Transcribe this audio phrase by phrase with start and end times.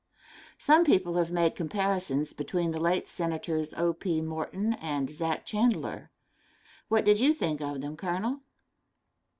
[0.57, 3.93] Some people have made comparisons between the late Senators O.
[3.93, 4.19] P.
[4.19, 5.45] Morton and Zach.
[5.45, 6.09] Chandler.
[6.87, 8.41] What did you think of them, Colonel?